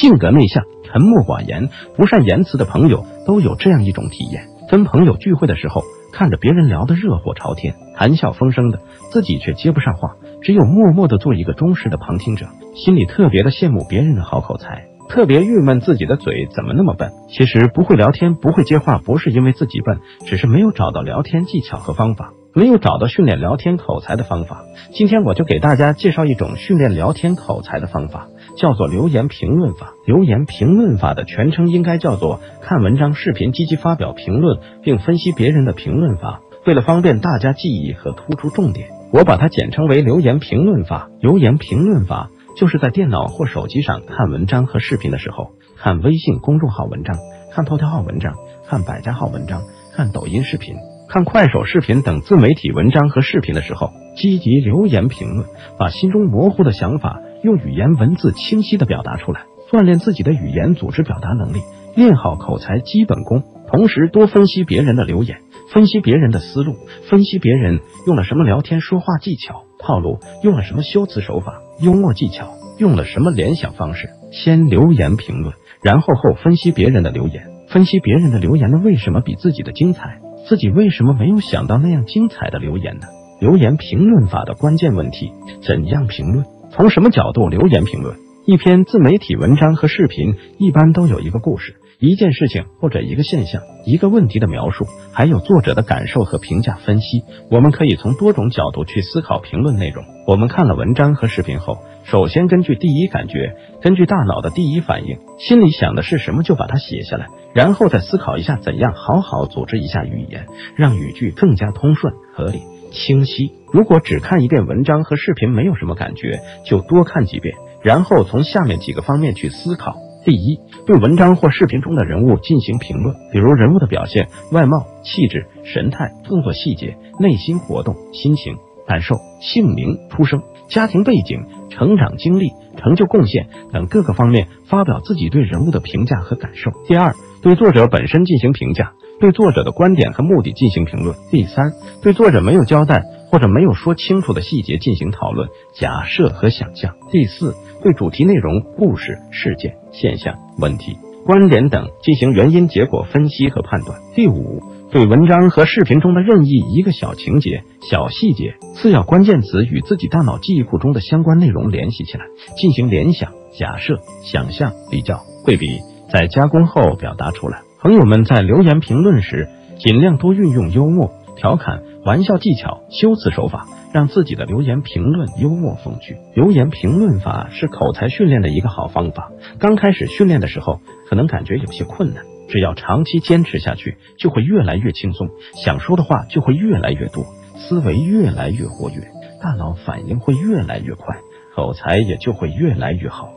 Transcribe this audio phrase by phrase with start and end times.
[0.00, 5.82] 性格内向、沉默寡言、不善言辞的朋友都有这样一种体验：跟朋友聚会的时候，
[6.12, 8.80] 看着别人聊得热火朝天、谈笑风生的，
[9.12, 17.12] 自己却接不上话，只有默默的做一个忠实的旁听者，心里特别的羡慕别人的好口才，特别郁闷自己的嘴怎么那么笨。
[17.28, 22.32] 其实不会聊天、不会接话，不是因为自己笨，只是没有找到聊天技巧和方法。
[22.56, 29.92] 没有找到训练聊天口才的方法，今天我就给大家介绍一种训练聊天口才的方法，叫做留言评论法。
[30.06, 36.42] 留言评论法的全称应该叫做看文章、视频积极发表评论并分析别人的评论法。
[36.64, 41.08] 为了方便大家记忆和突出重点，我把它简称为留言评论法。
[41.20, 47.16] 留言评论法就是在电脑或手机上看文章和视频的时候，看微信公众号文章、
[47.52, 48.32] 看头条号文章、
[48.68, 50.76] 看百家号文章、看抖音视频。
[51.08, 55.46] 看快手视频等自媒体文章和视频的时候，积极留言评论，
[55.78, 61.60] 把心中模糊的想法用语言文字清晰的表达出来，锻炼自己的语言组织表达能力，
[61.94, 63.42] 练好口才基本功。
[63.66, 65.38] 同时多分析别人的留言，
[65.72, 66.74] 分析别人的思路，
[67.08, 74.10] 分析别人用了什么聊天说话技巧套路，用了什么修辞手法幽默技巧，用了什么联想方式。
[74.32, 80.20] 先留言评论，然后后分析别人的留言，分析别人的留言呢为什么比自己的精彩。
[80.48, 83.06] 自己为什么没有想到那样精彩的留言呢？
[83.40, 86.44] 留言评论法的关键问题：怎样评论？
[86.70, 88.16] 从什么角度留言评论？
[88.46, 97.22] 一篇自媒体文章和视频一般都有一个故事、一件事情或者一个现象、一个问题的描述，还有作者的感受和评价分析。
[97.50, 100.04] 我们可以从多种角度去思考评论内容。
[100.26, 107.26] 我们看了文章和视频后，首先根据第一感觉，根据大脑的第一反应，心里想的是什么就把它写下来。
[107.54, 113.52] 然后再思考一下怎样好好组织一下语言，让语句更加通顺、合理、清晰。
[113.72, 128.56] 如果只看一遍文章和视频没有什么感觉，就多看几遍，然后从下面几个方面去思考：第一，对文章或视频中的人物进行评论，比如人物的表现、外貌、气质、神态、动作细节、内心活动、心情、
[128.86, 136.70] 感受、姓名、出生、家庭背景、成长经历、成就贡献等各个方面发表自己对人物的评价和感受。
[136.88, 137.14] 第二。
[137.42, 141.16] 对作者本身进行评价，对作者的观点和目的进行评论。
[141.30, 146.94] 第三，对作者没有交代或者没有说清楚的细节进行讨论、假设和想象。
[147.10, 153.98] 第四，对主题内容、故事、事件、现象、问题、观点等进行原因结果分析和判断。
[154.14, 162.26] 第五，对文章和视频中的任意一个小情节、小细节、次要关键词与自己大脑记忆库中的相关内容联系起来，
[162.56, 165.78] 进行联想、假设、想象、比较、对比。
[166.12, 167.62] 在加工后表达出来。
[167.84, 169.46] 朋友们在留言评论时，
[169.78, 176.16] 尽量多运用幽默、调侃、玩笑技巧、修辞手法，让自己的留言评论幽默风趣。
[176.34, 179.30] 留言评论法是口才训练的一个好方法。
[179.58, 180.80] 刚开始训练的时候，
[181.10, 185.28] 可能感觉有些困难，只要长期坚持下去，就会越来越轻松，
[185.62, 187.26] 想说的话就会越来越多，
[187.58, 188.96] 思维越来越活跃，
[189.42, 191.18] 大脑反应会越来越快，
[191.54, 193.28] 口才也就会越来越好。